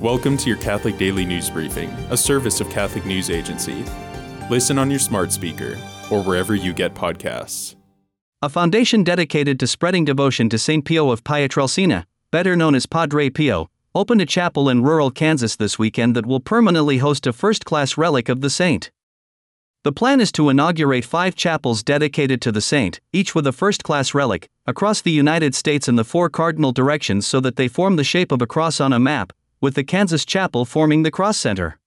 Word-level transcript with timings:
Welcome 0.00 0.36
to 0.36 0.48
your 0.48 0.58
Catholic 0.58 0.96
Daily 0.96 1.26
News 1.26 1.50
Briefing, 1.50 1.90
a 2.08 2.16
service 2.16 2.60
of 2.60 2.70
Catholic 2.70 3.04
News 3.04 3.30
Agency. 3.30 3.84
Listen 4.48 4.78
on 4.78 4.90
your 4.90 5.00
smart 5.00 5.32
speaker 5.32 5.76
or 6.08 6.22
wherever 6.22 6.54
you 6.54 6.72
get 6.72 6.94
podcasts. 6.94 7.74
A 8.40 8.48
foundation 8.48 9.02
dedicated 9.02 9.58
to 9.58 9.66
spreading 9.66 10.04
devotion 10.04 10.48
to 10.50 10.56
St. 10.56 10.84
Pio 10.84 11.10
of 11.10 11.24
Pietrelcina, 11.24 12.04
better 12.30 12.54
known 12.54 12.76
as 12.76 12.86
Padre 12.86 13.28
Pio, 13.28 13.70
opened 13.92 14.20
a 14.20 14.26
chapel 14.26 14.68
in 14.68 14.84
rural 14.84 15.10
Kansas 15.10 15.56
this 15.56 15.80
weekend 15.80 16.14
that 16.14 16.26
will 16.26 16.38
permanently 16.38 16.98
host 16.98 17.26
a 17.26 17.32
first 17.32 17.64
class 17.64 17.98
relic 17.98 18.28
of 18.28 18.40
the 18.40 18.50
saint. 18.50 18.92
The 19.82 19.90
plan 19.90 20.20
is 20.20 20.30
to 20.32 20.48
inaugurate 20.48 21.04
five 21.06 21.34
chapels 21.34 21.82
dedicated 21.82 22.40
to 22.42 22.52
the 22.52 22.60
saint, 22.60 23.00
each 23.12 23.34
with 23.34 23.48
a 23.48 23.52
first 23.52 23.82
class 23.82 24.14
relic, 24.14 24.48
across 24.64 25.00
the 25.00 25.10
United 25.10 25.56
States 25.56 25.88
in 25.88 25.96
the 25.96 26.04
four 26.04 26.30
cardinal 26.30 26.70
directions 26.70 27.26
so 27.26 27.40
that 27.40 27.56
they 27.56 27.66
form 27.66 27.96
the 27.96 28.04
shape 28.04 28.30
of 28.30 28.40
a 28.40 28.46
cross 28.46 28.80
on 28.80 28.92
a 28.92 29.00
map, 29.00 29.32
with 29.60 29.74
the 29.74 29.84
Kansas 29.84 30.24
Chapel 30.24 30.64
forming 30.64 31.02
the 31.02 31.10
cross 31.10 31.36
center. 31.36 31.78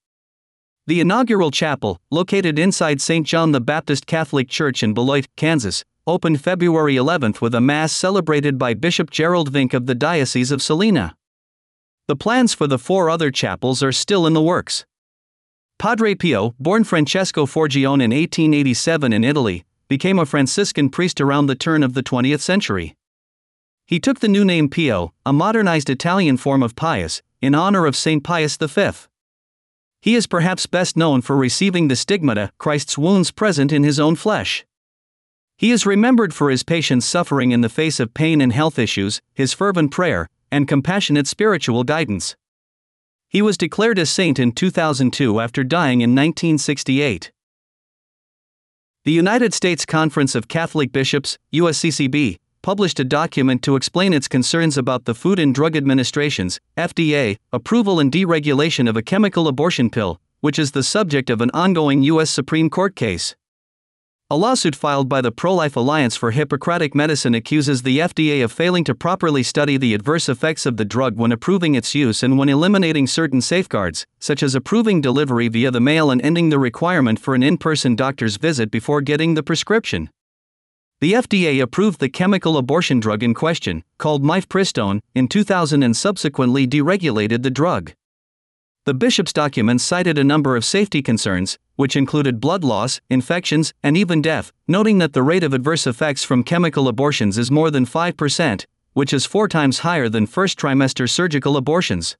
The 0.86 1.00
inaugural 1.00 1.50
chapel, 1.50 2.00
located 2.10 2.58
inside 2.58 3.00
St. 3.00 3.26
John 3.26 3.52
the 3.52 3.60
Baptist 3.60 4.06
Catholic 4.06 4.48
Church 4.48 4.82
in 4.82 4.94
Beloit, 4.94 5.28
Kansas, 5.36 5.84
opened 6.06 6.40
February 6.40 6.96
11th 6.96 7.40
with 7.40 7.54
a 7.54 7.60
Mass 7.60 7.92
celebrated 7.92 8.58
by 8.58 8.74
Bishop 8.74 9.10
Gerald 9.10 9.52
Vincke 9.52 9.74
of 9.74 9.86
the 9.86 9.94
Diocese 9.94 10.50
of 10.50 10.60
Salina. 10.60 11.14
The 12.08 12.16
plans 12.16 12.52
for 12.52 12.66
the 12.66 12.78
four 12.78 13.08
other 13.08 13.30
chapels 13.30 13.82
are 13.82 13.92
still 13.92 14.26
in 14.26 14.32
the 14.32 14.42
works. 14.42 14.84
Padre 15.78 16.14
Pio, 16.14 16.54
born 16.58 16.82
Francesco 16.84 17.46
Forgione 17.46 18.02
in 18.02 18.10
1887 18.10 19.12
in 19.12 19.22
Italy, 19.22 19.64
became 19.88 20.18
a 20.18 20.26
Franciscan 20.26 20.88
priest 20.88 21.20
around 21.20 21.46
the 21.46 21.54
turn 21.54 21.82
of 21.82 21.94
the 21.94 22.02
20th 22.02 22.40
century. 22.40 22.96
He 23.86 24.00
took 24.00 24.20
the 24.20 24.28
new 24.28 24.44
name 24.44 24.68
Pio, 24.68 25.12
a 25.24 25.32
modernized 25.32 25.90
Italian 25.90 26.36
form 26.36 26.62
of 26.62 26.74
Pius, 26.74 27.22
in 27.42 27.54
honor 27.54 27.84
of 27.84 27.96
St. 27.96 28.22
Pius 28.22 28.56
V. 28.56 28.90
He 30.00 30.14
is 30.14 30.26
perhaps 30.26 30.66
best 30.66 30.96
known 30.96 31.20
for 31.20 31.36
receiving 31.36 31.88
the 31.88 31.96
stigmata, 31.96 32.52
Christ's 32.58 32.96
wounds 32.96 33.30
present 33.30 33.72
in 33.72 33.82
his 33.82 34.00
own 34.00 34.16
flesh. 34.16 34.64
He 35.56 35.70
is 35.70 35.84
remembered 35.84 36.32
for 36.32 36.50
his 36.50 36.62
patience 36.62 37.04
suffering 37.04 37.50
in 37.50 37.60
the 37.60 37.68
face 37.68 38.00
of 38.00 38.14
pain 38.14 38.40
and 38.40 38.52
health 38.52 38.78
issues, 38.78 39.20
his 39.34 39.52
fervent 39.52 39.90
prayer, 39.90 40.28
and 40.50 40.66
compassionate 40.66 41.26
spiritual 41.26 41.84
guidance. 41.84 42.36
He 43.28 43.42
was 43.42 43.56
declared 43.56 43.98
a 43.98 44.06
saint 44.06 44.38
in 44.38 44.52
2002 44.52 45.40
after 45.40 45.64
dying 45.64 46.00
in 46.00 46.10
1968. 46.10 47.32
The 49.04 49.12
United 49.12 49.52
States 49.54 49.84
Conference 49.84 50.34
of 50.34 50.48
Catholic 50.48 50.92
Bishops, 50.92 51.38
USCCB, 51.52 52.38
published 52.62 53.00
a 53.00 53.04
document 53.04 53.60
to 53.62 53.76
explain 53.76 54.12
its 54.12 54.28
concerns 54.28 54.78
about 54.78 55.04
the 55.04 55.14
Food 55.14 55.38
and 55.38 55.54
Drug 55.54 55.76
Administration's 55.76 56.60
FDA 56.76 57.36
approval 57.52 57.98
and 57.98 58.10
deregulation 58.10 58.88
of 58.88 58.96
a 58.96 59.02
chemical 59.02 59.48
abortion 59.48 59.90
pill, 59.90 60.20
which 60.40 60.58
is 60.58 60.70
the 60.70 60.82
subject 60.82 61.28
of 61.28 61.40
an 61.40 61.50
ongoing 61.52 62.02
U.S. 62.04 62.30
Supreme 62.30 62.70
Court 62.70 62.94
case. 62.96 63.34
A 64.30 64.36
lawsuit 64.36 64.74
filed 64.74 65.10
by 65.10 65.20
the 65.20 65.30
Pro 65.30 65.54
Life 65.54 65.76
Alliance 65.76 66.16
for 66.16 66.30
Hippocratic 66.30 66.94
Medicine 66.94 67.34
accuses 67.34 67.82
the 67.82 67.98
FDA 67.98 68.42
of 68.42 68.50
failing 68.50 68.82
to 68.84 68.94
properly 68.94 69.42
study 69.42 69.76
the 69.76 69.92
adverse 69.92 70.26
effects 70.26 70.64
of 70.64 70.78
the 70.78 70.86
drug 70.86 71.18
when 71.18 71.32
approving 71.32 71.74
its 71.74 71.94
use 71.94 72.22
and 72.22 72.38
when 72.38 72.48
eliminating 72.48 73.06
certain 73.06 73.42
safeguards, 73.42 74.06
such 74.20 74.42
as 74.42 74.54
approving 74.54 75.02
delivery 75.02 75.48
via 75.48 75.70
the 75.70 75.80
mail 75.80 76.10
and 76.10 76.22
ending 76.22 76.48
the 76.48 76.58
requirement 76.58 77.18
for 77.18 77.34
an 77.34 77.42
in 77.42 77.58
person 77.58 77.94
doctor's 77.94 78.36
visit 78.36 78.70
before 78.70 79.02
getting 79.02 79.34
the 79.34 79.42
prescription. 79.42 80.08
The 81.02 81.14
FDA 81.14 81.60
approved 81.60 81.98
the 81.98 82.08
chemical 82.08 82.56
abortion 82.56 83.00
drug 83.00 83.24
in 83.24 83.34
question, 83.34 83.82
called 83.98 84.22
mifepristone, 84.22 85.00
in 85.16 85.26
2000 85.26 85.82
and 85.82 85.96
subsequently 85.96 86.64
deregulated 86.64 87.42
the 87.42 87.50
drug. 87.50 87.94
The 88.84 88.94
bishop's 88.94 89.32
document 89.32 89.80
cited 89.80 90.16
a 90.16 90.22
number 90.22 90.54
of 90.54 90.64
safety 90.64 91.02
concerns, 91.02 91.58
which 91.74 91.96
included 91.96 92.40
blood 92.40 92.62
loss, 92.62 93.00
infections, 93.10 93.74
and 93.82 93.96
even 93.96 94.22
death, 94.22 94.52
noting 94.68 94.98
that 94.98 95.12
the 95.12 95.24
rate 95.24 95.42
of 95.42 95.52
adverse 95.52 95.88
effects 95.88 96.22
from 96.22 96.44
chemical 96.44 96.86
abortions 96.86 97.36
is 97.36 97.50
more 97.50 97.72
than 97.72 97.84
5%, 97.84 98.64
which 98.92 99.12
is 99.12 99.26
four 99.26 99.48
times 99.48 99.80
higher 99.80 100.08
than 100.08 100.28
first 100.28 100.56
trimester 100.56 101.10
surgical 101.10 101.56
abortions. 101.56 102.16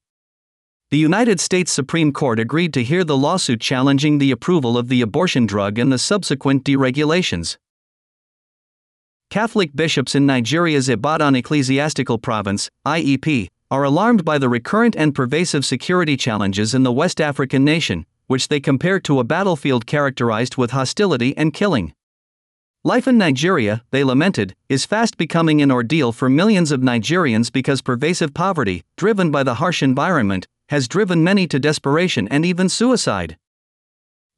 The 0.91 0.99
United 0.99 1.39
States 1.39 1.71
Supreme 1.71 2.13
Court 2.13 2.41
agreed 2.41 2.75
to 2.75 2.83
hear 2.83 3.05
the 3.05 3.17
lawsuit 3.17 3.61
challenging 3.61 4.19
the 4.19 4.33
approval 4.33 4.77
of 4.77 4.89
the 4.89 5.03
abortion 5.03 5.47
drug 5.47 5.79
and 5.79 5.93
the 5.93 5.99
subsequent 5.99 6.65
deregulations. 6.65 7.59
Catholic 9.33 9.75
bishops 9.75 10.15
in 10.15 10.27
Nigeria's 10.27 10.91
Ibadan 10.91 11.35
Ecclesiastical 11.37 12.19
Province, 12.19 12.69
IEP, 12.85 13.49
are 13.71 13.83
alarmed 13.83 14.27
by 14.27 14.37
the 14.37 14.51
recurrent 14.51 14.95
and 14.95 15.15
pervasive 15.15 15.65
security 15.65 16.19
challenges 16.19 16.75
in 16.75 16.83
the 16.83 16.93
West 16.93 17.19
African 17.19 17.65
nation, 17.65 18.05
which 18.27 18.49
they 18.49 18.61
compare 18.61 19.01
to 19.01 19.21
a 19.21 19.25
battlefield 19.25 19.87
characterized 19.87 20.59
with 20.59 20.73
hostility 20.73 21.35
and 21.35 21.55
killing. 21.55 21.95
Life 22.85 23.09
in 23.09 23.17
Nigeria, 23.17 23.83
they 23.91 24.05
lamented, 24.05 24.55
is 24.69 24.85
fast 24.85 25.17
becoming 25.17 25.63
an 25.63 25.71
ordeal 25.71 26.13
for 26.13 26.29
millions 26.29 26.71
of 26.71 26.83
Nigerians 26.83 27.51
because 27.51 27.81
pervasive 27.81 28.35
poverty, 28.35 28.83
driven 28.99 29.31
by 29.31 29.43
the 29.43 29.55
harsh 29.55 29.83
environment, 29.83 30.47
has 30.69 30.87
driven 30.87 31.25
many 31.25 31.47
to 31.47 31.59
desperation 31.59 32.29
and 32.29 32.45
even 32.45 32.69
suicide. 32.69 33.39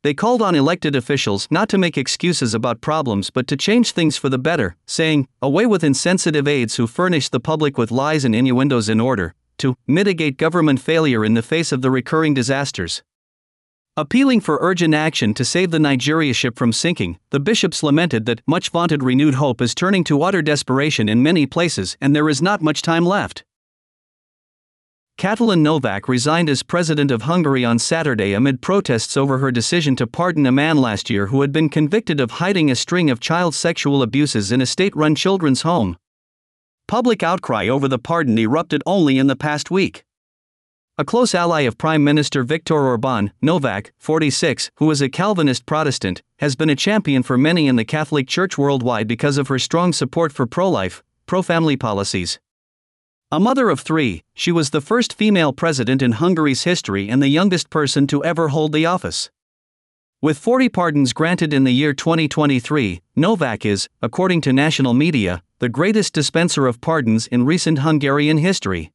They 0.04 0.12
called 0.12 0.42
on 0.42 0.54
elected 0.54 0.94
officials 0.94 1.48
not 1.50 1.70
to 1.70 1.78
make 1.78 1.97
excuses 1.97 2.53
about 2.53 2.82
problems 2.82 3.31
but 3.31 3.47
to 3.47 3.56
change 3.56 3.92
things 3.92 4.19
for 4.19 4.28
the 4.28 4.37
better, 4.37 4.76
saying, 4.84 5.28
away 5.41 5.65
with 5.65 5.82
insensitive 5.82 6.47
aides 6.47 6.76
who 6.76 6.87
furnish 6.87 7.31
the 7.31 7.41
public 7.41 7.78
with 7.78 7.91
lies 7.91 8.22
and 8.22 8.34
innuendos 8.34 8.91
in 8.91 9.00
order 9.00 9.34
to 9.56 9.78
mitigate 9.87 10.37
government 10.37 10.78
failure 10.78 11.25
in 11.25 11.32
the 11.32 11.42
face 11.42 11.72
of 11.72 11.81
the 11.81 11.91
recurring 11.91 12.34
disasters. 12.34 13.03
Appealing 13.97 14.42
for 14.42 14.59
urgent 14.60 14.92
action 14.92 15.32
to 15.32 15.44
save 15.44 15.70
the 15.70 15.78
Nigeria 15.78 16.34
ship 16.34 16.59
from 16.59 16.71
sinking, 16.71 17.19
the 17.31 17.41
bishops 17.41 17.82
lamented 17.82 18.26
that 18.26 18.42
much 18.47 18.69
vaunted 18.69 19.03
renewed 19.03 19.36
hope 19.36 19.62
is 19.62 19.75
turning 19.75 20.04
to 20.04 20.21
utter 20.21 20.42
desperation 20.42 21.09
in 21.09 21.22
many 21.22 21.47
places 21.47 21.97
and 22.03 22.15
there 22.15 22.28
is 22.28 22.42
not 22.42 22.60
much 22.60 22.82
time 22.82 23.06
left. 23.06 23.42
Katalin 25.25 25.61
Novak 25.61 26.07
resigned 26.07 26.51
as 26.51 26.62
president 26.62 27.11
of 27.11 27.23
Hungary 27.23 27.65
on 27.65 27.79
Saturday 27.79 28.35
amid 28.35 28.61
protests 28.61 29.17
over 29.17 29.39
her 29.39 29.51
decision 29.51 29.97
to 29.97 30.07
pardon 30.07 30.45
a 30.45 30.53
man 30.53 30.77
last 30.77 31.09
year 31.09 31.29
who 31.29 31.41
had 31.41 31.51
been 31.51 31.71
convicted 31.71 32.21
of 32.21 32.33
hiding 32.33 32.71
a 32.71 32.75
string 32.75 33.09
of 33.09 33.21
child 33.21 33.55
sexual 33.55 34.03
abuses 34.03 34.53
in 34.53 34.61
a 34.61 34.67
state 34.67 34.95
run 34.95 35.15
children's 35.15 35.63
home. 35.63 35.97
Public 36.87 37.23
outcry 37.23 37.69
over 37.69 37.89
the 37.89 37.99
pardon 37.99 38.37
erupted 38.39 38.83
only 38.84 39.17
in 39.17 39.27
the 39.27 39.34
past 39.34 39.71
week. 39.71 40.05
A 40.99 41.07
close 41.07 41.34
ally 41.34 41.63
of 41.63 41.79
Prime 41.79 42.05
Minister 42.05 42.43
Viktor 42.43 42.75
Orban, 42.75 43.33
Novak, 43.41 43.95
46, 43.99 44.73
who 44.77 44.91
is 44.91 45.01
a 45.01 45.09
Calvinist 45.09 45.65
Protestant, 45.65 46.21
has 46.41 46.55
been 46.55 46.69
a 46.69 46.77
champion 46.77 47.23
for 47.23 47.39
many 47.39 47.67
in 47.67 47.77
the 47.77 47.84
Catholic 47.87 48.29
Church 48.29 48.59
worldwide 48.59 49.09
because 49.09 49.39
of 49.39 49.49
her 49.49 49.59
strong 49.59 49.95
support 49.95 50.34
for 50.34 50.47
pro 50.47 50.69
life, 50.69 51.03
pro 51.25 51.41
family 51.41 51.79
policies. 51.79 52.39
A 53.34 53.41
mother 53.41 53.69
of 53.69 53.81
three, 53.81 54.22
she 54.33 54.53
was 54.53 54.71
the 54.71 54.81
first 54.81 55.12
female 55.12 55.53
president 55.53 56.03
in 56.03 56.12
Hungary's 56.12 56.62
history 56.62 57.09
and 57.09 57.21
the 57.21 57.27
youngest 57.27 57.69
person 57.69 58.06
to 58.06 58.22
ever 58.22 58.47
hold 58.47 58.72
the 58.72 58.87
office. 58.87 59.28
With 60.22 60.39
40 60.39 60.69
pardons 60.69 61.12
granted 61.12 61.53
in 61.53 61.65
the 61.65 61.72
year 61.72 61.93
2023, 61.95 63.03
Novak 63.17 63.67
is, 63.67 63.89
according 64.00 64.41
to 64.43 64.53
national 64.53 64.95
media, 64.95 65.43
the 65.59 65.69
greatest 65.69 66.12
dispenser 66.12 66.69
of 66.69 66.81
pardons 66.81 67.27
in 67.27 67.45
recent 67.45 67.81
Hungarian 67.81 68.39
history. 68.39 68.93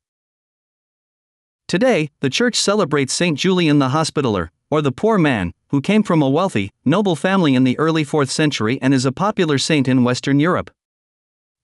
Today, 1.68 2.10
the 2.22 2.30
church 2.30 2.56
celebrates 2.56 3.12
St. 3.12 3.38
Julian 3.38 3.80
the 3.80 3.90
Hospitaller, 3.90 4.52
or 4.72 4.82
the 4.82 4.94
poor 4.94 5.18
man, 5.18 5.52
who 5.68 5.82
came 5.82 6.02
from 6.02 6.22
a 6.22 6.30
wealthy, 6.30 6.72
noble 6.86 7.18
family 7.18 7.56
in 7.56 7.66
the 7.66 7.78
early 7.78 8.06
4th 8.06 8.30
century 8.30 8.80
and 8.82 8.94
is 8.94 9.04
a 9.04 9.12
popular 9.12 9.58
saint 9.58 9.90
in 9.90 10.06
Western 10.06 10.40
Europe. 10.40 10.72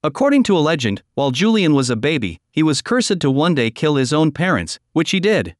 According 0.06 0.44
to 0.44 0.56
a 0.56 0.62
legend, 0.62 1.02
while 1.14 1.32
Julian 1.32 1.74
was 1.74 1.90
a 1.90 1.96
baby, 1.96 2.38
he 2.52 2.62
was 2.62 2.80
cursed 2.80 3.18
to 3.18 3.28
one 3.28 3.56
day 3.56 3.72
kill 3.72 3.96
his 3.96 4.12
own 4.12 4.30
parents, 4.30 4.78
which 4.92 5.10
he 5.10 5.18
did. 5.18 5.56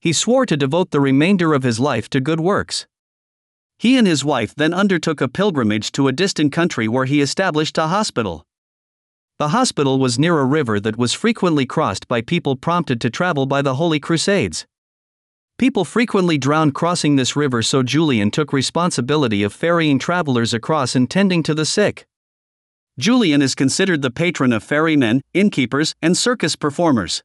He 0.00 0.12
swore 0.12 0.46
to 0.46 0.56
devote 0.56 0.90
the 0.90 0.98
remainder 0.98 1.54
of 1.54 1.62
his 1.62 1.78
life 1.78 2.10
to 2.10 2.20
good 2.20 2.40
works. 2.40 2.88
He 3.78 3.96
and 3.96 4.04
his 4.04 4.24
wife 4.24 4.52
then 4.52 4.74
undertook 4.74 5.20
a 5.20 5.28
pilgrimage 5.28 5.92
to 5.92 6.08
a 6.08 6.12
distant 6.12 6.50
country 6.50 6.88
where 6.88 7.04
he 7.04 7.20
established 7.20 7.78
a 7.78 7.86
hospital. 7.86 8.44
The 9.38 9.50
hospital 9.50 10.00
was 10.00 10.18
near 10.18 10.40
a 10.40 10.44
river 10.44 10.80
that 10.80 10.98
was 10.98 11.12
frequently 11.12 11.64
crossed 11.64 12.08
by 12.08 12.20
people 12.20 12.56
prompted 12.56 13.00
to 13.02 13.10
travel 13.10 13.46
by 13.46 13.62
the 13.62 13.76
Holy 13.76 14.00
Crusades. 14.00 14.66
People 15.56 15.84
frequently 15.84 16.36
drowned 16.36 16.74
crossing 16.74 17.14
this 17.14 17.36
river, 17.36 17.62
so 17.62 17.84
Julian 17.84 18.32
took 18.32 18.52
responsibility 18.52 19.44
of 19.44 19.52
ferrying 19.52 20.00
travelers 20.00 20.52
across 20.52 20.96
and 20.96 21.08
tending 21.08 21.44
to 21.44 21.54
the 21.54 21.64
sick. 21.64 22.08
Julian 22.98 23.42
is 23.42 23.54
considered 23.54 24.02
the 24.02 24.10
patron 24.10 24.52
of 24.52 24.62
ferrymen, 24.62 25.22
innkeepers, 25.32 25.94
and 26.02 26.14
circus 26.16 26.56
performers. 26.56 27.22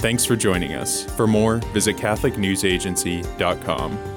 Thanks 0.00 0.26
for 0.26 0.36
joining 0.36 0.74
us. 0.74 1.04
For 1.16 1.26
more, 1.26 1.56
visit 1.72 1.96
CatholicNewsAgency.com. 1.96 4.15